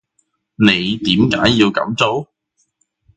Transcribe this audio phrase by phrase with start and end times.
[0.55, 2.31] 你點解要咁做